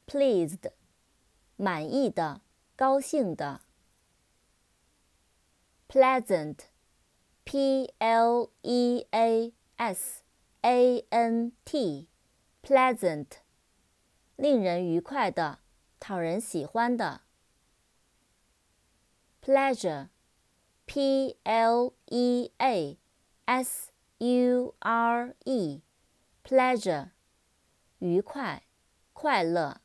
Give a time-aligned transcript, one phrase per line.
[0.07, 0.73] pleased，
[1.57, 2.43] 满意的，
[2.77, 3.63] 高兴的。
[5.89, 6.59] pleasant,
[7.45, 7.93] p-l-e-a-s。
[10.63, 13.27] A N T，pleasant，
[14.37, 15.59] 令人愉快的，
[16.01, 17.23] 讨人喜欢的。
[19.43, 22.99] pleasure，p l e a
[23.45, 27.11] s u r e，pleasure，
[27.99, 28.63] 愉快，
[29.13, 29.82] 快乐。